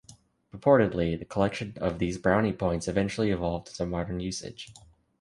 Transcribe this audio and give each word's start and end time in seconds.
Purportedly, 0.51 1.15
the 1.19 1.25
collection 1.25 1.75
of 1.77 1.99
these 1.99 2.17
"brownie 2.17 2.53
points" 2.53 2.87
eventually 2.87 3.29
evolved 3.29 3.67
into 3.67 3.77
the 3.77 3.85
modern 3.85 4.19
usage. 4.19 4.73